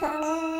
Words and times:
Hello. 0.00 0.59